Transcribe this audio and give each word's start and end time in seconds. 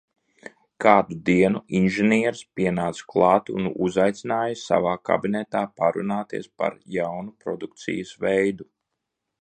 Kādu 0.85 1.17
dienu 1.29 1.59
inženieris 1.79 2.41
pienāca 2.59 3.05
klāt 3.13 3.51
un 3.57 3.69
uzaicināja 3.89 4.57
savā 4.65 4.97
kabinetā 5.11 5.65
parunāties 5.83 6.53
par 6.63 6.81
jaunu 6.99 7.37
produkcijas 7.47 8.17
veidu. 8.27 8.69